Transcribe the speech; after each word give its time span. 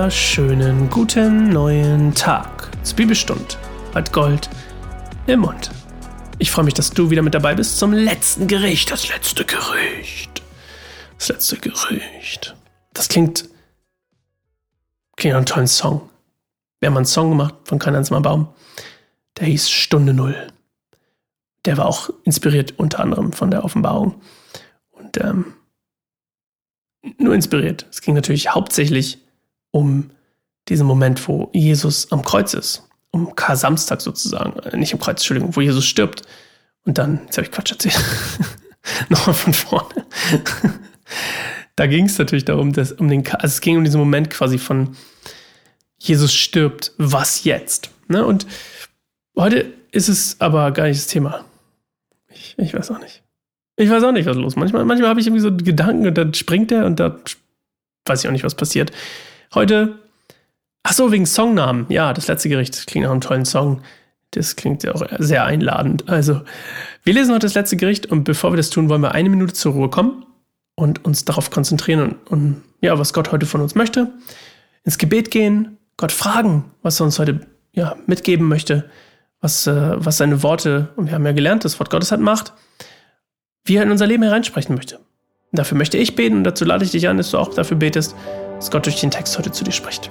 wunderschönen 0.00 0.88
guten 0.88 1.50
neuen 1.50 2.14
Tag. 2.14 2.72
Das 2.80 2.94
Bibelstund 2.94 3.58
hat 3.94 4.10
Gold 4.14 4.48
im 5.26 5.40
Mund. 5.40 5.70
Ich 6.38 6.50
freue 6.50 6.64
mich, 6.64 6.72
dass 6.72 6.90
du 6.90 7.10
wieder 7.10 7.20
mit 7.20 7.34
dabei 7.34 7.54
bist 7.54 7.76
zum 7.76 7.92
letzten 7.92 8.46
Gericht. 8.48 8.90
Das 8.90 9.10
letzte 9.10 9.44
Gericht. 9.44 10.42
Das 11.18 11.28
letzte 11.28 11.58
Gericht. 11.58 12.56
Das 12.94 13.10
klingt, 13.10 13.50
klingt 15.16 15.34
nach 15.34 15.40
einem 15.40 15.44
tollen 15.44 15.68
Song. 15.68 16.08
Wir 16.80 16.88
haben 16.88 16.96
einen 16.96 17.04
Song 17.04 17.28
gemacht 17.28 17.56
von 17.64 17.78
Kein 17.78 17.94
einsamer 17.94 18.22
Baum. 18.22 18.48
Der 19.36 19.48
hieß 19.48 19.68
Stunde 19.68 20.14
Null. 20.14 20.46
Der 21.66 21.76
war 21.76 21.84
auch 21.84 22.08
inspiriert 22.24 22.72
unter 22.78 23.00
anderem 23.00 23.34
von 23.34 23.50
der 23.50 23.64
Offenbarung. 23.64 24.14
Und 24.92 25.20
ähm, 25.22 25.52
nur 27.18 27.34
inspiriert. 27.34 27.84
Es 27.90 28.00
ging 28.00 28.14
natürlich 28.14 28.54
hauptsächlich 28.54 29.18
um 29.70 30.10
diesen 30.68 30.86
Moment, 30.86 31.26
wo 31.28 31.50
Jesus 31.52 32.10
am 32.12 32.22
Kreuz 32.22 32.54
ist. 32.54 32.84
Um 33.10 33.34
Kar-Samstag 33.34 34.00
sozusagen. 34.00 34.58
Äh, 34.60 34.76
nicht 34.76 34.92
am 34.92 35.00
Kreuz, 35.00 35.20
Entschuldigung, 35.20 35.54
wo 35.56 35.60
Jesus 35.60 35.84
stirbt. 35.84 36.22
Und 36.84 36.98
dann, 36.98 37.20
jetzt 37.24 37.36
habe 37.36 37.46
ich 37.46 37.52
Quatsch 37.52 37.72
erzählt. 37.72 37.98
Nochmal 39.08 39.34
von 39.34 39.52
vorne. 39.52 40.06
da 41.76 41.86
ging 41.86 42.06
es 42.06 42.18
natürlich 42.18 42.44
darum, 42.44 42.72
dass 42.72 42.92
um 42.92 43.08
den, 43.08 43.26
also 43.26 43.46
es 43.46 43.60
ging 43.60 43.76
um 43.76 43.84
diesen 43.84 43.98
Moment 43.98 44.30
quasi 44.30 44.58
von 44.58 44.96
Jesus 45.98 46.32
stirbt, 46.32 46.92
was 46.96 47.44
jetzt? 47.44 47.90
Ne? 48.08 48.24
Und 48.24 48.46
heute 49.36 49.72
ist 49.92 50.08
es 50.08 50.40
aber 50.40 50.70
gar 50.70 50.86
nicht 50.86 50.98
das 50.98 51.08
Thema. 51.08 51.44
Ich, 52.28 52.54
ich 52.58 52.72
weiß 52.72 52.90
auch 52.90 53.00
nicht. 53.00 53.22
Ich 53.76 53.90
weiß 53.90 54.02
auch 54.04 54.12
nicht, 54.12 54.26
was 54.26 54.36
los 54.36 54.52
ist. 54.52 54.56
Manchmal, 54.56 54.84
manchmal 54.84 55.10
habe 55.10 55.20
ich 55.20 55.26
irgendwie 55.26 55.42
so 55.42 55.54
Gedanken 55.54 56.06
und 56.06 56.16
dann 56.16 56.34
springt 56.34 56.70
er 56.72 56.86
und 56.86 57.00
da 57.00 57.18
weiß 58.04 58.22
ich 58.22 58.28
auch 58.28 58.32
nicht, 58.32 58.44
was 58.44 58.54
passiert. 58.54 58.92
Heute, 59.54 59.98
ach 60.82 60.92
so, 60.92 61.12
wegen 61.12 61.26
Songnamen. 61.26 61.86
Ja, 61.88 62.12
das 62.12 62.28
letzte 62.28 62.48
Gericht 62.48 62.76
das 62.76 62.86
klingt 62.86 63.04
nach 63.04 63.10
einem 63.10 63.20
tollen 63.20 63.44
Song. 63.44 63.82
Das 64.32 64.56
klingt 64.56 64.82
ja 64.84 64.94
auch 64.94 65.02
sehr 65.18 65.44
einladend. 65.44 66.08
Also, 66.08 66.42
wir 67.02 67.14
lesen 67.14 67.32
heute 67.32 67.46
das 67.46 67.54
letzte 67.54 67.76
Gericht 67.76 68.06
und 68.06 68.24
bevor 68.24 68.52
wir 68.52 68.56
das 68.56 68.70
tun, 68.70 68.88
wollen 68.88 69.02
wir 69.02 69.12
eine 69.12 69.28
Minute 69.28 69.54
zur 69.54 69.72
Ruhe 69.72 69.90
kommen 69.90 70.24
und 70.76 71.04
uns 71.04 71.24
darauf 71.24 71.50
konzentrieren 71.50 72.02
und, 72.02 72.30
und 72.30 72.62
ja, 72.80 72.98
was 72.98 73.12
Gott 73.12 73.32
heute 73.32 73.46
von 73.46 73.60
uns 73.60 73.74
möchte. 73.74 74.12
Ins 74.84 74.98
Gebet 74.98 75.30
gehen, 75.30 75.78
Gott 75.96 76.12
fragen, 76.12 76.64
was 76.82 77.00
er 77.00 77.06
uns 77.06 77.18
heute 77.18 77.40
ja, 77.72 77.96
mitgeben 78.06 78.48
möchte, 78.48 78.88
was, 79.40 79.66
äh, 79.66 79.92
was 79.96 80.16
seine 80.16 80.42
Worte, 80.42 80.90
und 80.96 81.06
wir 81.06 81.14
haben 81.14 81.26
ja 81.26 81.32
gelernt, 81.32 81.64
das 81.64 81.78
Wort 81.80 81.90
Gottes 81.90 82.12
hat 82.12 82.20
Macht 82.20 82.52
wie 83.64 83.76
er 83.76 83.82
in 83.82 83.90
unser 83.90 84.06
Leben 84.06 84.22
hereinsprechen 84.22 84.74
möchte. 84.74 84.98
Dafür 85.52 85.76
möchte 85.76 85.98
ich 85.98 86.14
beten 86.14 86.38
und 86.38 86.44
dazu 86.44 86.64
lade 86.64 86.84
ich 86.84 86.90
dich 86.92 87.08
an, 87.08 87.16
dass 87.16 87.30
du 87.30 87.38
auch 87.38 87.54
dafür 87.54 87.76
betest, 87.76 88.14
dass 88.60 88.70
Gott 88.70 88.84
durch 88.84 89.00
den 89.00 89.10
Text 89.10 89.38
heute 89.38 89.50
zu 89.50 89.64
dir 89.64 89.72
spricht. 89.72 90.10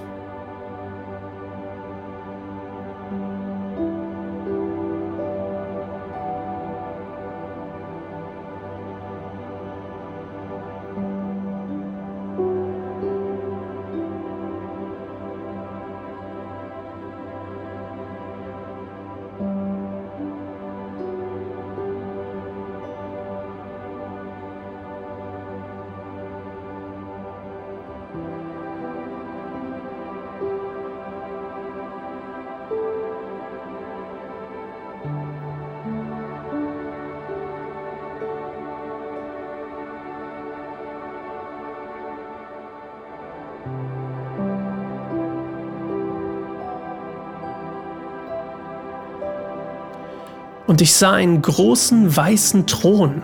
Und 50.66 50.80
ich 50.80 50.94
sah 50.94 51.12
einen 51.12 51.42
großen 51.42 52.16
weißen 52.16 52.66
Thron 52.66 53.22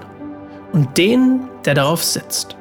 und 0.72 0.98
den, 0.98 1.48
der 1.64 1.74
darauf 1.74 2.02
sitzt. 2.02 2.56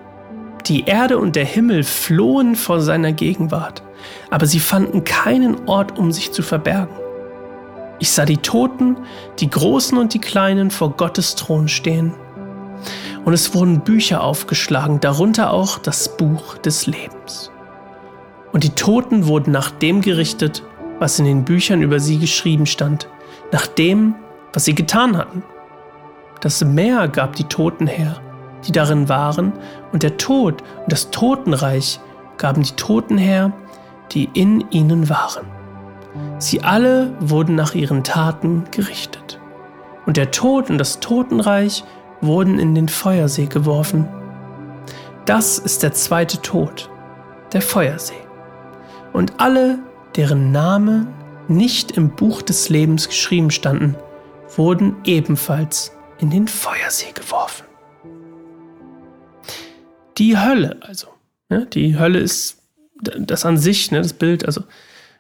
Die 0.68 0.86
Erde 0.86 1.20
und 1.20 1.36
der 1.36 1.46
Himmel 1.46 1.84
flohen 1.84 2.56
vor 2.56 2.82
seiner 2.82 3.12
Gegenwart, 3.12 3.84
aber 4.32 4.46
sie 4.46 4.60
fanden 4.60 5.04
keinen 5.04 5.68
Ort, 5.68 5.98
um 5.98 6.12
sich 6.12 6.32
zu 6.32 6.42
verbergen. 6.42 6.96
Ich 8.00 8.12
sah 8.12 8.26
die 8.26 8.38
Toten, 8.38 8.98
die 9.40 9.50
Großen 9.50 9.98
und 9.98 10.14
die 10.14 10.20
Kleinen 10.20 10.72
vor 10.72 10.92
Gottes 10.92 11.36
Thron 11.36 11.68
stehen. 11.68 12.14
Und 13.24 13.34
es 13.34 13.54
wurden 13.54 13.82
Bücher 13.82 14.24
aufgeschlagen, 14.24 15.00
darunter 15.00 15.52
auch 15.52 15.78
das 15.78 16.18
Buch 16.18 16.58
des 16.58 16.88
Lebens. 16.88 17.52
Und 18.52 18.64
die 18.64 18.72
Toten 18.72 19.28
wurden 19.28 19.52
nach 19.52 19.72
dem 19.72 20.02
gerichtet, 20.02 20.64
was 21.00 21.20
in 21.20 21.26
den 21.26 21.46
Büchern 21.46 21.82
über 21.82 22.00
sie 22.00 22.20
geschrieben 22.20 22.66
stand, 22.66 23.08
nach 23.52 23.68
dem, 23.68 24.16
was 24.56 24.66
sie 24.66 24.74
getan 24.74 25.18
hatten. 25.18 25.44
Das 26.40 26.64
Meer 26.64 27.08
gab 27.08 27.36
die 27.36 27.44
Toten 27.44 27.88
her, 27.88 28.20
die 28.66 28.72
darin 28.72 29.10
waren, 29.10 29.54
und 29.92 30.02
der 30.02 30.18
Tod 30.18 30.64
und 30.84 30.92
das 30.92 31.12
Totenreich 31.12 32.00
gaben 32.38 32.64
die 32.64 32.76
Toten 32.76 33.18
her, 33.18 33.52
die 34.12 34.30
in 34.34 34.66
ihnen 34.72 35.10
waren. 35.10 35.46
Sie 36.40 36.62
alle 36.62 37.14
wurden 37.20 37.56
nach 37.56 37.76
ihren 37.76 38.04
Taten 38.04 38.64
gerichtet. 38.72 39.40
Und 40.06 40.18
der 40.18 40.32
Tod 40.32 40.70
und 40.70 40.78
das 40.78 41.00
Totenreich 41.00 41.84
wurden 42.22 42.60
in 42.60 42.76
den 42.76 42.88
Feuersee 42.88 43.48
geworfen. 43.48 44.08
Das 45.26 45.58
ist 45.58 45.84
der 45.84 45.94
zweite 45.94 46.42
Tod, 46.42 46.90
der 47.52 47.62
Feuersee. 47.62 48.14
Und 49.12 49.40
alle, 49.40 49.80
deren 50.16 50.52
Namen 50.52 51.08
nicht 51.48 51.92
im 51.92 52.10
Buch 52.12 52.42
des 52.42 52.70
Lebens 52.70 53.08
geschrieben 53.08 53.50
standen, 53.52 53.96
wurden 54.58 54.96
ebenfalls 55.04 55.92
in 56.20 56.30
den 56.30 56.48
Feuersee 56.48 57.12
geworfen. 57.14 57.66
Die 60.18 60.38
Hölle, 60.38 60.78
also. 60.82 61.08
Ne, 61.50 61.68
die 61.68 61.98
Hölle 61.98 62.20
ist 62.20 62.62
das 63.02 63.46
an 63.46 63.58
sich, 63.58 63.92
ne, 63.92 64.02
das 64.02 64.14
Bild, 64.14 64.46
also 64.46 64.64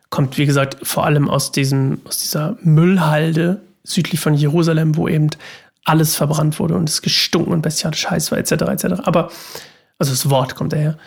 kommt, 0.09 0.37
wie 0.37 0.45
gesagt, 0.45 0.77
vor 0.81 1.05
allem 1.05 1.29
aus, 1.29 1.51
diesem, 1.51 2.01
aus 2.05 2.17
dieser 2.17 2.57
Müllhalde 2.61 3.61
südlich 3.83 4.19
von 4.19 4.33
Jerusalem, 4.33 4.95
wo 4.95 5.07
eben 5.07 5.29
alles 5.83 6.15
verbrannt 6.15 6.59
wurde 6.59 6.75
und 6.75 6.89
es 6.89 7.01
gestunken 7.01 7.53
und 7.53 7.61
bestialisch 7.61 8.09
heiß 8.09 8.31
war, 8.31 8.39
etc., 8.39 8.51
etc. 8.51 9.01
Aber, 9.03 9.29
also 9.99 10.11
das 10.11 10.29
Wort 10.29 10.55
kommt 10.55 10.73
daher. 10.73 10.97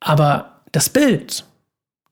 Aber 0.00 0.62
das 0.72 0.88
Bild, 0.88 1.44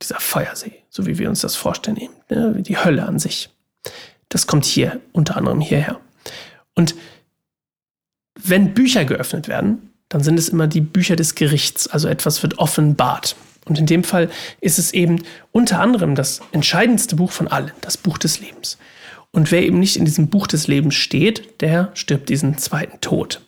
dieser 0.03 0.21
Feuersee, 0.21 0.83
so 0.91 1.07
wie 1.07 1.19
wir 1.19 1.29
uns 1.31 1.41
das 1.41 1.57
vorstellen, 1.57 1.97
eben, 1.97 2.15
ne, 2.29 2.63
die 2.63 2.77
Hölle 2.77 3.07
an 3.07 3.19
sich, 3.19 3.49
das 4.31 4.47
kommt 4.47 4.65
hier 4.65 5.01
unter 5.13 5.37
anderem 5.37 5.61
hierher. 5.61 6.01
Und 6.75 6.95
wenn 8.35 8.73
Bücher 8.73 9.05
geöffnet 9.05 9.49
werden, 9.49 9.91
dann 10.09 10.23
sind 10.23 10.39
es 10.39 10.49
immer 10.49 10.67
die 10.67 10.81
Bücher 10.81 11.17
des 11.17 11.35
Gerichts, 11.35 11.87
also 11.87 12.09
etwas 12.09 12.43
wird 12.43 12.59
offenbart. 12.59 13.37
Und 13.67 13.79
in 13.79 13.87
dem 13.87 14.03
Fall 14.03 14.31
ist 14.61 14.79
es 14.79 14.93
eben 14.93 15.23
unter 15.53 15.81
anderem 15.81 16.15
das 16.15 16.41
entscheidendste 16.53 17.17
Buch 17.17 17.31
von 17.31 17.49
allen, 17.49 17.73
das 17.83 17.99
Buch 17.99 18.17
des 18.17 18.41
Lebens. 18.41 18.79
Und 19.31 19.53
wer 19.53 19.63
eben 19.63 19.79
nicht 19.79 19.97
in 19.97 20.05
diesem 20.05 20.29
Buch 20.29 20.47
des 20.47 20.67
Lebens 20.67 20.95
steht, 20.95 21.61
der 21.61 21.91
stirbt 21.95 22.29
diesen 22.29 22.59
zweiten 22.59 23.01
Tod. 23.01 23.43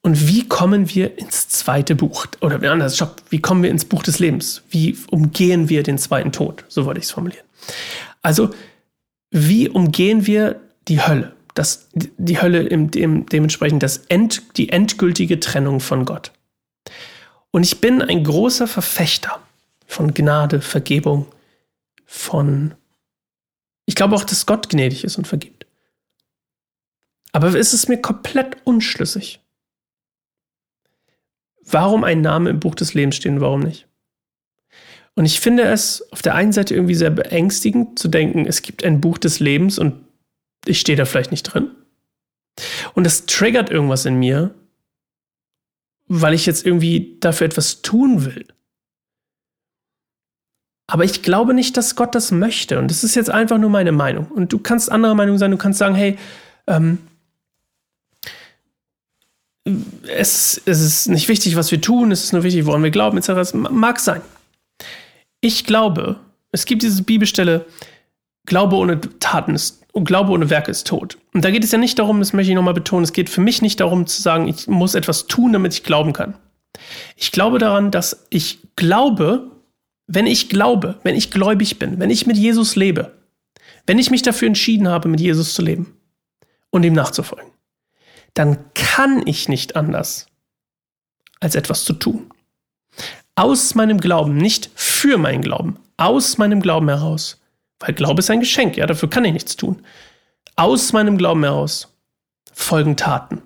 Und 0.00 0.26
wie 0.26 0.48
kommen 0.48 0.92
wir 0.92 1.18
ins 1.18 1.48
zweite 1.48 1.94
Buch? 1.94 2.26
Oder 2.40 2.68
anders, 2.68 2.96
stopp, 2.96 3.22
wie 3.30 3.40
kommen 3.40 3.62
wir 3.62 3.70
ins 3.70 3.84
Buch 3.84 4.02
des 4.02 4.18
Lebens? 4.18 4.62
Wie 4.70 4.96
umgehen 5.10 5.68
wir 5.68 5.84
den 5.84 5.98
zweiten 5.98 6.32
Tod? 6.32 6.64
So 6.68 6.84
wollte 6.84 6.98
ich 6.98 7.06
es 7.06 7.12
formulieren. 7.12 7.44
Also 8.20 8.50
wie 9.32 9.68
umgehen 9.68 10.26
wir 10.26 10.60
die 10.88 11.00
Hölle? 11.00 11.34
Das, 11.54 11.88
die 11.94 12.40
Hölle 12.40 12.62
im, 12.62 12.90
dem, 12.90 13.26
dementsprechend 13.26 13.82
das 13.82 13.98
End, 14.08 14.56
die 14.56 14.68
endgültige 14.68 15.40
Trennung 15.40 15.80
von 15.80 16.04
Gott. 16.04 16.32
Und 17.50 17.64
ich 17.64 17.80
bin 17.80 18.00
ein 18.00 18.24
großer 18.24 18.68
Verfechter 18.68 19.40
von 19.86 20.14
Gnade, 20.14 20.60
Vergebung, 20.60 21.26
von. 22.06 22.74
Ich 23.86 23.94
glaube 23.94 24.14
auch, 24.14 24.24
dass 24.24 24.46
Gott 24.46 24.68
gnädig 24.68 25.02
ist 25.04 25.18
und 25.18 25.26
vergibt. 25.26 25.66
Aber 27.32 27.54
es 27.54 27.72
ist 27.72 27.88
mir 27.88 28.00
komplett 28.00 28.58
unschlüssig. 28.64 29.40
Warum 31.64 32.04
ein 32.04 32.20
Name 32.20 32.50
im 32.50 32.60
Buch 32.60 32.74
des 32.74 32.92
Lebens 32.92 33.16
stehen, 33.16 33.40
warum 33.40 33.60
nicht? 33.60 33.86
Und 35.14 35.26
ich 35.26 35.40
finde 35.40 35.64
es 35.64 36.10
auf 36.10 36.22
der 36.22 36.34
einen 36.34 36.52
Seite 36.52 36.74
irgendwie 36.74 36.94
sehr 36.94 37.10
beängstigend 37.10 37.98
zu 37.98 38.08
denken, 38.08 38.46
es 38.46 38.62
gibt 38.62 38.84
ein 38.84 39.00
Buch 39.00 39.18
des 39.18 39.40
Lebens 39.40 39.78
und 39.78 39.94
ich 40.64 40.80
stehe 40.80 40.96
da 40.96 41.04
vielleicht 41.04 41.30
nicht 41.30 41.42
drin. 41.42 41.70
Und 42.94 43.04
das 43.04 43.26
triggert 43.26 43.70
irgendwas 43.70 44.06
in 44.06 44.14
mir, 44.14 44.54
weil 46.06 46.34
ich 46.34 46.46
jetzt 46.46 46.64
irgendwie 46.64 47.16
dafür 47.20 47.46
etwas 47.46 47.82
tun 47.82 48.24
will. 48.24 48.46
Aber 50.86 51.04
ich 51.04 51.22
glaube 51.22 51.54
nicht, 51.54 51.76
dass 51.76 51.96
Gott 51.96 52.14
das 52.14 52.32
möchte. 52.32 52.78
Und 52.78 52.90
das 52.90 53.02
ist 53.02 53.14
jetzt 53.14 53.30
einfach 53.30 53.58
nur 53.58 53.70
meine 53.70 53.92
Meinung. 53.92 54.26
Und 54.26 54.52
du 54.52 54.58
kannst 54.58 54.92
anderer 54.92 55.14
Meinung 55.14 55.38
sein. 55.38 55.50
Du 55.50 55.56
kannst 55.56 55.78
sagen, 55.78 55.94
hey, 55.94 56.18
ähm, 56.66 56.98
es, 60.06 60.60
es 60.66 60.80
ist 60.80 61.08
nicht 61.08 61.28
wichtig, 61.28 61.56
was 61.56 61.70
wir 61.70 61.80
tun. 61.80 62.10
Es 62.10 62.24
ist 62.24 62.32
nur 62.32 62.42
wichtig, 62.42 62.66
woran 62.66 62.82
wir 62.82 62.90
glauben, 62.90 63.16
etc. 63.16 63.28
Es 63.30 63.54
mag 63.54 64.00
sein. 64.00 64.20
Ich 65.42 65.66
glaube, 65.66 66.20
es 66.52 66.64
gibt 66.64 66.82
diese 66.82 67.02
Bibelstelle, 67.02 67.66
Glaube 68.46 68.76
ohne 68.76 69.00
Taten 69.00 69.54
ist, 69.54 69.84
Glaube 69.92 70.32
ohne 70.32 70.50
Werke 70.50 70.70
ist 70.70 70.86
tot. 70.86 71.18
Und 71.34 71.44
da 71.44 71.50
geht 71.50 71.64
es 71.64 71.72
ja 71.72 71.78
nicht 71.78 71.98
darum, 71.98 72.20
das 72.20 72.32
möchte 72.32 72.50
ich 72.50 72.56
nochmal 72.56 72.74
betonen, 72.74 73.04
es 73.04 73.12
geht 73.12 73.28
für 73.28 73.40
mich 73.40 73.60
nicht 73.60 73.80
darum 73.80 74.06
zu 74.06 74.22
sagen, 74.22 74.48
ich 74.48 74.68
muss 74.68 74.94
etwas 74.94 75.26
tun, 75.26 75.52
damit 75.52 75.74
ich 75.74 75.82
glauben 75.82 76.12
kann. 76.12 76.38
Ich 77.16 77.32
glaube 77.32 77.58
daran, 77.58 77.90
dass 77.90 78.26
ich 78.30 78.60
glaube, 78.76 79.50
wenn 80.06 80.26
ich 80.26 80.48
glaube, 80.48 81.00
wenn 81.02 81.16
ich 81.16 81.30
gläubig 81.30 81.78
bin, 81.78 81.98
wenn 81.98 82.10
ich 82.10 82.26
mit 82.26 82.36
Jesus 82.36 82.76
lebe, 82.76 83.12
wenn 83.86 83.98
ich 83.98 84.10
mich 84.10 84.22
dafür 84.22 84.46
entschieden 84.46 84.88
habe, 84.88 85.08
mit 85.08 85.20
Jesus 85.20 85.54
zu 85.54 85.62
leben 85.62 85.96
und 86.70 86.84
ihm 86.84 86.94
nachzufolgen, 86.94 87.50
dann 88.34 88.58
kann 88.74 89.26
ich 89.26 89.48
nicht 89.48 89.74
anders, 89.74 90.26
als 91.40 91.56
etwas 91.56 91.84
zu 91.84 91.94
tun. 91.94 92.30
Aus 93.34 93.74
meinem 93.74 93.98
Glauben, 93.98 94.36
nicht 94.36 94.70
für 94.74 95.18
meinen 95.18 95.42
Glauben, 95.42 95.78
aus 95.96 96.38
meinem 96.38 96.60
Glauben 96.60 96.88
heraus 96.88 97.42
weil 97.82 97.94
Glaube 97.94 98.20
ist 98.20 98.30
ein 98.30 98.40
Geschenk, 98.40 98.76
ja, 98.76 98.86
dafür 98.86 99.10
kann 99.10 99.24
ich 99.24 99.32
nichts 99.32 99.56
tun. 99.56 99.82
Aus 100.54 100.92
meinem 100.92 101.18
Glauben 101.18 101.42
heraus 101.42 101.88
folgen 102.52 102.96
Taten. 102.96 103.42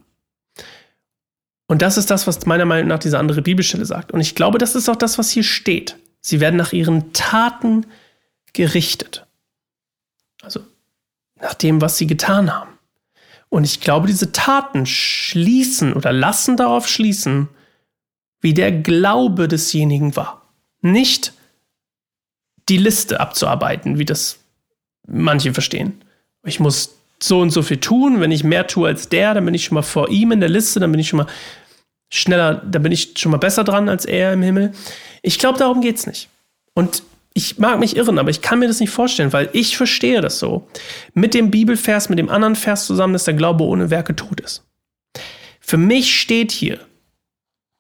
Und 1.66 1.82
das 1.82 1.96
ist 1.96 2.10
das, 2.10 2.26
was 2.26 2.46
meiner 2.46 2.66
Meinung 2.66 2.88
nach 2.88 2.98
diese 2.98 3.18
andere 3.18 3.42
Bibelstelle 3.42 3.86
sagt. 3.86 4.12
Und 4.12 4.20
ich 4.20 4.34
glaube, 4.34 4.58
das 4.58 4.74
ist 4.74 4.88
auch 4.88 4.96
das, 4.96 5.18
was 5.18 5.30
hier 5.30 5.42
steht. 5.42 5.96
Sie 6.20 6.38
werden 6.38 6.56
nach 6.56 6.72
ihren 6.72 7.12
Taten 7.12 7.86
gerichtet. 8.52 9.26
Also 10.42 10.60
nach 11.40 11.54
dem, 11.54 11.80
was 11.80 11.96
sie 11.96 12.06
getan 12.06 12.54
haben. 12.54 12.70
Und 13.48 13.64
ich 13.64 13.80
glaube, 13.80 14.06
diese 14.06 14.32
Taten 14.32 14.86
schließen 14.86 15.94
oder 15.94 16.12
lassen 16.12 16.56
darauf 16.56 16.88
schließen, 16.88 17.48
wie 18.40 18.54
der 18.54 18.72
Glaube 18.72 19.48
desjenigen 19.48 20.16
war. 20.16 20.42
Nicht, 20.80 21.32
die 22.68 22.76
Liste 22.76 23.20
abzuarbeiten, 23.20 23.98
wie 23.98 24.04
das 24.04 24.38
manche 25.06 25.52
verstehen. 25.52 26.02
Ich 26.44 26.60
muss 26.60 26.96
so 27.20 27.40
und 27.40 27.50
so 27.50 27.62
viel 27.62 27.78
tun. 27.78 28.20
Wenn 28.20 28.30
ich 28.30 28.44
mehr 28.44 28.66
tue 28.66 28.88
als 28.88 29.08
der, 29.08 29.34
dann 29.34 29.44
bin 29.44 29.54
ich 29.54 29.64
schon 29.64 29.74
mal 29.74 29.82
vor 29.82 30.08
ihm 30.10 30.32
in 30.32 30.40
der 30.40 30.48
Liste, 30.48 30.80
dann 30.80 30.90
bin 30.90 31.00
ich 31.00 31.08
schon 31.08 31.18
mal 31.18 31.26
schneller, 32.08 32.62
dann 32.64 32.82
bin 32.82 32.92
ich 32.92 33.14
schon 33.16 33.32
mal 33.32 33.38
besser 33.38 33.64
dran 33.64 33.88
als 33.88 34.04
er 34.04 34.32
im 34.32 34.42
Himmel. 34.42 34.72
Ich 35.22 35.38
glaube, 35.38 35.58
darum 35.58 35.80
geht 35.80 35.96
es 35.96 36.06
nicht. 36.06 36.28
Und 36.74 37.02
ich 37.34 37.58
mag 37.58 37.78
mich 37.78 37.96
irren, 37.96 38.18
aber 38.18 38.30
ich 38.30 38.40
kann 38.40 38.58
mir 38.58 38.68
das 38.68 38.80
nicht 38.80 38.90
vorstellen, 38.90 39.32
weil 39.32 39.50
ich 39.52 39.76
verstehe 39.76 40.20
das 40.20 40.38
so. 40.38 40.68
Mit 41.14 41.34
dem 41.34 41.50
Bibelvers, 41.50 42.08
mit 42.08 42.18
dem 42.18 42.30
anderen 42.30 42.56
Vers 42.56 42.86
zusammen, 42.86 43.12
dass 43.12 43.24
der 43.24 43.34
Glaube 43.34 43.64
ohne 43.64 43.90
Werke 43.90 44.16
tot 44.16 44.40
ist. 44.40 44.64
Für 45.60 45.76
mich 45.76 46.18
steht 46.18 46.52
hier, 46.52 46.78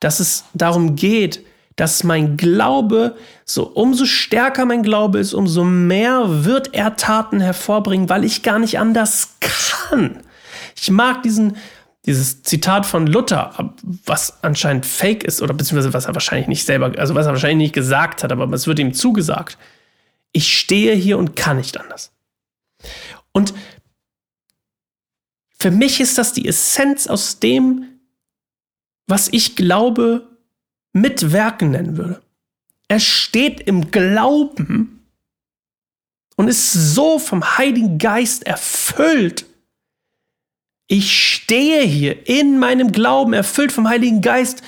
dass 0.00 0.20
es 0.20 0.44
darum 0.54 0.96
geht, 0.96 1.44
dass 1.76 2.04
mein 2.04 2.38
Glaube, 2.38 3.16
so 3.44 3.66
umso 3.66 4.06
stärker 4.06 4.64
mein 4.64 4.82
Glaube 4.82 5.18
ist, 5.18 5.34
umso 5.34 5.62
mehr 5.62 6.44
wird 6.44 6.74
er 6.74 6.96
Taten 6.96 7.40
hervorbringen, 7.40 8.08
weil 8.08 8.24
ich 8.24 8.42
gar 8.42 8.58
nicht 8.58 8.78
anders 8.78 9.36
kann. 9.40 10.22
Ich 10.74 10.90
mag 10.90 11.22
diesen, 11.22 11.56
dieses 12.06 12.42
Zitat 12.42 12.86
von 12.86 13.06
Luther, 13.06 13.74
was 14.06 14.42
anscheinend 14.42 14.86
fake 14.86 15.22
ist, 15.24 15.42
oder 15.42 15.52
beziehungsweise 15.52 15.92
was 15.92 16.06
er 16.06 16.14
wahrscheinlich 16.14 16.48
nicht 16.48 16.64
selber, 16.64 16.92
also 16.98 17.14
was 17.14 17.26
er 17.26 17.32
wahrscheinlich 17.32 17.66
nicht 17.66 17.74
gesagt 17.74 18.22
hat, 18.22 18.32
aber 18.32 18.50
es 18.54 18.66
wird 18.66 18.78
ihm 18.78 18.94
zugesagt. 18.94 19.58
Ich 20.32 20.58
stehe 20.58 20.94
hier 20.94 21.18
und 21.18 21.36
kann 21.36 21.58
nicht 21.58 21.78
anders. 21.78 22.12
Und 23.32 23.52
für 25.58 25.70
mich 25.70 26.00
ist 26.00 26.16
das 26.16 26.32
die 26.32 26.46
Essenz 26.48 27.06
aus 27.06 27.38
dem, 27.38 27.95
was 29.06 29.28
ich 29.28 29.56
glaube, 29.56 30.28
mit 30.92 31.32
Werken 31.32 31.70
nennen 31.70 31.96
würde. 31.96 32.22
Er 32.88 33.00
steht 33.00 33.60
im 33.60 33.90
Glauben 33.90 35.06
und 36.36 36.48
ist 36.48 36.72
so 36.72 37.18
vom 37.18 37.58
Heiligen 37.58 37.98
Geist 37.98 38.46
erfüllt. 38.46 39.46
Ich 40.86 41.34
stehe 41.34 41.82
hier 41.82 42.28
in 42.28 42.58
meinem 42.58 42.92
Glauben, 42.92 43.32
erfüllt 43.32 43.72
vom 43.72 43.88
Heiligen 43.88 44.20
Geist, 44.20 44.62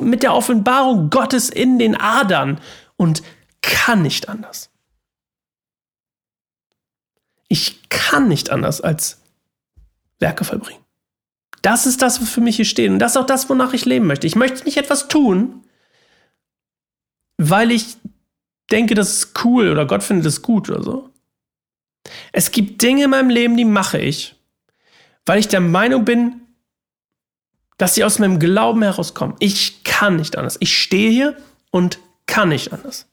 mit 0.00 0.22
der 0.22 0.34
Offenbarung 0.34 1.10
Gottes 1.10 1.50
in 1.50 1.78
den 1.78 1.94
Adern 1.94 2.60
und 2.96 3.22
kann 3.60 4.02
nicht 4.02 4.28
anders. 4.28 4.70
Ich 7.48 7.88
kann 7.88 8.28
nicht 8.28 8.50
anders 8.50 8.80
als 8.80 9.20
Werke 10.18 10.44
vollbringen. 10.44 10.82
Das 11.62 11.86
ist 11.86 12.02
das, 12.02 12.20
was 12.20 12.30
für 12.30 12.40
mich 12.40 12.56
hier 12.56 12.64
steht. 12.64 12.90
Und 12.90 12.98
das 12.98 13.12
ist 13.12 13.16
auch 13.16 13.26
das, 13.26 13.48
wonach 13.48 13.72
ich 13.72 13.84
leben 13.84 14.06
möchte. 14.06 14.26
Ich 14.26 14.36
möchte 14.36 14.64
nicht 14.64 14.76
etwas 14.76 15.08
tun, 15.08 15.64
weil 17.36 17.70
ich 17.70 17.96
denke, 18.70 18.94
das 18.94 19.12
ist 19.12 19.44
cool 19.44 19.70
oder 19.70 19.86
Gott 19.86 20.02
findet 20.02 20.26
es 20.26 20.42
gut 20.42 20.68
oder 20.70 20.82
so. 20.82 21.10
Es 22.32 22.50
gibt 22.50 22.82
Dinge 22.82 23.04
in 23.04 23.10
meinem 23.10 23.30
Leben, 23.30 23.56
die 23.56 23.64
mache 23.64 23.98
ich, 23.98 24.34
weil 25.26 25.38
ich 25.38 25.48
der 25.48 25.60
Meinung 25.60 26.04
bin, 26.04 26.40
dass 27.76 27.94
sie 27.94 28.04
aus 28.04 28.18
meinem 28.18 28.38
Glauben 28.38 28.82
herauskommen. 28.82 29.36
Ich 29.38 29.84
kann 29.84 30.16
nicht 30.16 30.36
anders. 30.36 30.56
Ich 30.60 30.76
stehe 30.76 31.10
hier 31.10 31.36
und 31.70 31.98
kann 32.26 32.48
nicht 32.48 32.72
anders. 32.72 33.06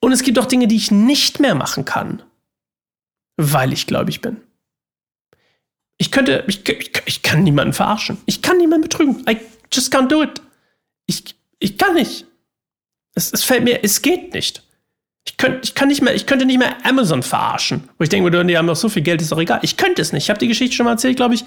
Und 0.00 0.12
es 0.12 0.22
gibt 0.22 0.38
auch 0.38 0.46
Dinge, 0.46 0.66
die 0.66 0.76
ich 0.76 0.90
nicht 0.90 1.40
mehr 1.40 1.54
machen 1.54 1.84
kann, 1.84 2.22
weil 3.36 3.72
ich 3.72 3.86
gläubig 3.86 4.20
bin. 4.20 4.40
Ich 6.00 6.10
könnte, 6.10 6.44
ich, 6.48 6.66
ich, 6.66 6.92
ich 7.04 7.22
kann 7.22 7.42
niemanden 7.42 7.74
verarschen. 7.74 8.16
Ich 8.24 8.40
kann 8.40 8.56
niemanden 8.56 8.88
betrügen. 8.88 9.22
I 9.28 9.36
just 9.70 9.94
can't 9.94 10.08
do 10.08 10.22
it. 10.22 10.40
Ich, 11.04 11.36
ich 11.58 11.76
kann 11.76 11.92
nicht. 11.92 12.24
Es, 13.14 13.30
es 13.34 13.44
fällt 13.44 13.64
mir, 13.64 13.84
es 13.84 14.00
geht 14.00 14.32
nicht. 14.32 14.62
Ich, 15.26 15.36
könnt, 15.36 15.62
ich, 15.62 15.74
kann 15.74 15.88
nicht 15.88 16.00
mehr, 16.00 16.14
ich 16.14 16.24
könnte 16.24 16.46
nicht 16.46 16.58
mehr 16.58 16.74
Amazon 16.86 17.22
verarschen. 17.22 17.86
Wo 17.98 18.04
ich 18.04 18.08
denke, 18.08 18.30
die 18.30 18.56
haben 18.56 18.66
doch 18.66 18.76
so 18.76 18.88
viel 18.88 19.02
Geld, 19.02 19.20
ist 19.20 19.30
doch 19.30 19.38
egal. 19.38 19.60
Ich 19.60 19.76
könnte 19.76 20.00
es 20.00 20.14
nicht. 20.14 20.24
Ich 20.24 20.30
habe 20.30 20.38
die 20.38 20.48
Geschichte 20.48 20.74
schon 20.74 20.84
mal 20.86 20.92
erzählt, 20.92 21.16
glaube 21.16 21.34
ich, 21.34 21.44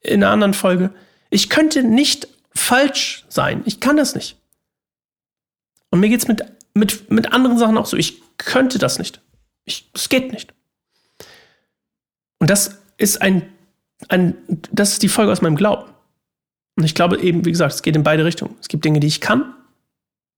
in 0.00 0.24
einer 0.24 0.32
anderen 0.32 0.54
Folge. 0.54 0.92
Ich 1.30 1.48
könnte 1.48 1.84
nicht 1.84 2.26
falsch 2.52 3.26
sein. 3.28 3.62
Ich 3.64 3.78
kann 3.78 3.96
das 3.96 4.16
nicht. 4.16 4.38
Und 5.90 6.00
mir 6.00 6.08
geht 6.08 6.22
es 6.22 6.26
mit, 6.26 6.42
mit, 6.74 7.12
mit 7.12 7.32
anderen 7.32 7.58
Sachen 7.58 7.78
auch 7.78 7.86
so. 7.86 7.96
Ich 7.96 8.20
könnte 8.38 8.80
das 8.80 8.98
nicht. 8.98 9.20
Es 9.66 10.08
geht 10.08 10.32
nicht. 10.32 10.52
Und 12.40 12.50
das 12.50 12.78
ist 12.96 13.22
ein, 13.22 13.52
ein, 14.08 14.36
das 14.70 14.92
ist 14.92 15.02
die 15.02 15.08
Folge 15.08 15.32
aus 15.32 15.42
meinem 15.42 15.56
Glauben. 15.56 15.90
Und 16.76 16.84
ich 16.84 16.94
glaube 16.94 17.20
eben, 17.20 17.44
wie 17.44 17.50
gesagt, 17.50 17.74
es 17.74 17.82
geht 17.82 17.96
in 17.96 18.04
beide 18.04 18.24
Richtungen. 18.24 18.54
Es 18.60 18.68
gibt 18.68 18.84
Dinge, 18.84 19.00
die 19.00 19.08
ich 19.08 19.20
kann 19.20 19.52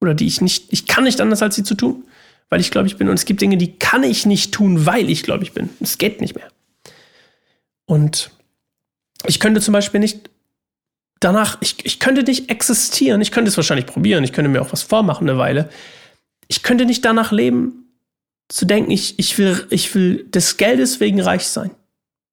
oder 0.00 0.14
die 0.14 0.26
ich 0.26 0.40
nicht, 0.40 0.72
ich 0.72 0.86
kann 0.86 1.04
nicht 1.04 1.20
anders, 1.20 1.42
als 1.42 1.54
sie 1.54 1.62
zu 1.62 1.74
tun, 1.74 2.04
weil 2.48 2.60
ich 2.60 2.70
gläubig 2.70 2.96
bin. 2.96 3.08
Und 3.08 3.14
es 3.14 3.26
gibt 3.26 3.42
Dinge, 3.42 3.58
die 3.58 3.78
kann 3.78 4.02
ich 4.02 4.24
nicht 4.24 4.52
tun, 4.52 4.86
weil 4.86 5.10
ich 5.10 5.22
gläubig 5.22 5.52
bin. 5.52 5.68
Es 5.80 5.98
geht 5.98 6.20
nicht 6.20 6.34
mehr. 6.34 6.48
Und 7.84 8.30
ich 9.26 9.38
könnte 9.38 9.60
zum 9.60 9.72
Beispiel 9.72 10.00
nicht 10.00 10.30
danach, 11.20 11.58
ich, 11.60 11.84
ich 11.84 12.00
könnte 12.00 12.22
nicht 12.22 12.50
existieren. 12.50 13.20
Ich 13.20 13.30
könnte 13.30 13.50
es 13.50 13.56
wahrscheinlich 13.56 13.86
probieren. 13.86 14.24
Ich 14.24 14.32
könnte 14.32 14.48
mir 14.48 14.62
auch 14.62 14.72
was 14.72 14.82
vormachen 14.82 15.28
eine 15.28 15.38
Weile. 15.38 15.68
Ich 16.48 16.62
könnte 16.62 16.86
nicht 16.86 17.04
danach 17.04 17.30
leben, 17.30 17.80
zu 18.48 18.64
denken, 18.64 18.90
ich, 18.90 19.18
ich, 19.18 19.38
will, 19.38 19.64
ich 19.70 19.94
will 19.94 20.24
des 20.28 20.56
Geldes 20.56 20.98
wegen 20.98 21.20
reich 21.20 21.46
sein. 21.46 21.70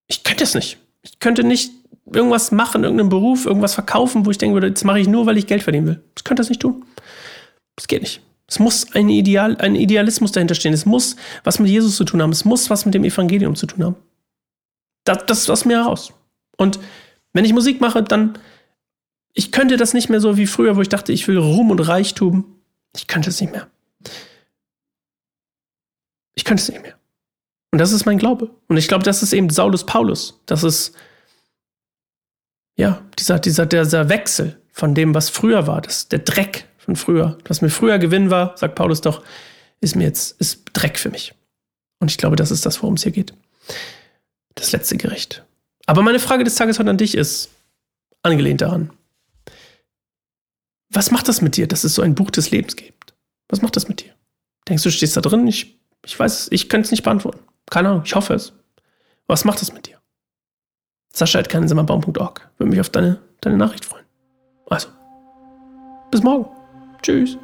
Ich 0.07 0.23
könnte 0.23 0.43
es 0.45 0.55
nicht. 0.55 0.79
Ich 1.07 1.19
könnte 1.19 1.43
nicht 1.43 1.71
irgendwas 2.05 2.51
machen, 2.51 2.83
irgendeinen 2.83 3.09
Beruf, 3.09 3.45
irgendwas 3.45 3.73
verkaufen, 3.73 4.25
wo 4.25 4.31
ich 4.31 4.37
denke, 4.37 4.71
das 4.71 4.83
mache 4.83 4.99
ich 4.99 5.07
nur, 5.07 5.25
weil 5.25 5.37
ich 5.37 5.47
Geld 5.47 5.63
verdienen 5.63 5.87
will. 5.87 6.03
Ich 6.15 6.23
könnte 6.23 6.41
das 6.41 6.49
nicht 6.49 6.61
tun. 6.61 6.85
Es 7.75 7.87
geht 7.87 8.01
nicht. 8.01 8.21
Es 8.47 8.59
muss 8.59 8.93
ein, 8.93 9.09
Ideal, 9.09 9.57
ein 9.57 9.75
Idealismus 9.75 10.31
dahinter 10.31 10.55
stehen. 10.55 10.73
Es 10.73 10.85
muss 10.85 11.17
was 11.43 11.59
mit 11.59 11.69
Jesus 11.69 11.97
zu 11.97 12.05
tun 12.05 12.21
haben. 12.21 12.31
Es 12.31 12.45
muss 12.45 12.69
was 12.69 12.85
mit 12.85 12.93
dem 12.93 13.03
Evangelium 13.03 13.55
zu 13.55 13.67
tun 13.67 13.83
haben. 13.83 13.95
Das, 15.03 15.25
das 15.25 15.39
ist 15.39 15.49
aus 15.49 15.65
mir 15.65 15.83
heraus. 15.83 16.13
Und 16.57 16.79
wenn 17.33 17.45
ich 17.45 17.53
Musik 17.53 17.81
mache, 17.81 18.03
dann, 18.03 18.37
ich 19.33 19.51
könnte 19.51 19.75
das 19.75 19.93
nicht 19.93 20.09
mehr 20.09 20.21
so 20.21 20.37
wie 20.37 20.47
früher, 20.47 20.75
wo 20.77 20.81
ich 20.81 20.89
dachte, 20.89 21.11
ich 21.11 21.27
will 21.27 21.37
Ruhm 21.37 21.71
und 21.71 21.79
Reichtum. 21.79 22.45
Ich 22.95 23.07
könnte 23.07 23.29
es 23.29 23.41
nicht 23.41 23.51
mehr. 23.51 23.67
Ich 26.35 26.45
könnte 26.45 26.61
es 26.63 26.69
nicht 26.69 26.81
mehr. 26.81 26.97
Und 27.77 27.81
das 27.81 27.91
ist 27.91 28.07
mein 28.07 28.17
Glaube. 28.17 28.49
Und 28.69 28.77
ich 28.77 28.87
glaube, 28.87 29.03
das 29.03 29.21
ist 29.21 29.33
eben 29.33 29.51
Saulus 29.51 29.85
Paulus. 29.85 30.41
Das 30.47 30.63
ist, 30.63 30.95
ja, 32.75 33.03
dieser, 33.19 33.37
dieser, 33.37 33.67
dieser 33.67 34.09
Wechsel 34.09 34.59
von 34.71 34.95
dem, 34.95 35.13
was 35.13 35.29
früher 35.29 35.67
war, 35.67 35.81
das, 35.81 36.07
der 36.07 36.17
Dreck, 36.17 36.65
von 36.79 36.95
früher. 36.95 37.37
Was 37.45 37.61
mir 37.61 37.69
früher 37.69 37.99
Gewinn 37.99 38.31
war, 38.31 38.57
sagt 38.57 38.73
Paulus 38.73 39.01
doch, 39.01 39.21
ist 39.79 39.95
mir 39.95 40.05
jetzt 40.05 40.41
ist 40.41 40.63
Dreck 40.73 40.97
für 40.97 41.11
mich. 41.11 41.35
Und 41.99 42.09
ich 42.09 42.17
glaube, 42.17 42.35
das 42.35 42.49
ist 42.49 42.65
das, 42.65 42.81
worum 42.81 42.95
es 42.95 43.03
hier 43.03 43.11
geht. 43.11 43.35
Das 44.55 44.71
letzte 44.71 44.97
Gericht. 44.97 45.45
Aber 45.85 46.01
meine 46.01 46.17
Frage 46.17 46.43
des 46.43 46.55
Tages 46.55 46.79
heute 46.79 46.89
an 46.89 46.97
dich 46.97 47.13
ist, 47.13 47.51
angelehnt 48.23 48.61
daran, 48.61 48.89
was 50.89 51.11
macht 51.11 51.27
das 51.27 51.41
mit 51.41 51.57
dir, 51.57 51.67
dass 51.67 51.83
es 51.83 51.93
so 51.93 52.01
ein 52.01 52.15
Buch 52.15 52.31
des 52.31 52.49
Lebens 52.49 52.75
gibt? 52.75 53.13
Was 53.49 53.61
macht 53.61 53.75
das 53.75 53.87
mit 53.87 54.01
dir? 54.01 54.15
Denkst 54.67 54.81
du, 54.81 54.89
stehst 54.89 55.15
da 55.15 55.21
drin? 55.21 55.45
Ich, 55.45 55.77
ich 56.03 56.17
weiß 56.17 56.47
ich 56.49 56.69
könnte 56.69 56.87
es 56.87 56.91
nicht 56.91 57.03
beantworten. 57.03 57.46
Keine 57.69 57.89
Ahnung, 57.89 58.03
ich 58.05 58.15
hoffe 58.15 58.33
es. 58.33 58.53
Was 59.27 59.45
macht 59.45 59.61
das 59.61 59.73
mit 59.73 59.87
dir? 59.87 59.97
Sascha.keinsimmerbaum.org. 61.13 62.49
Würde 62.57 62.69
mich 62.69 62.79
auf 62.79 62.89
deine, 62.89 63.19
deine 63.41 63.57
Nachricht 63.57 63.85
freuen. 63.85 64.05
Also, 64.69 64.89
bis 66.11 66.23
morgen. 66.23 66.45
Tschüss. 67.01 67.37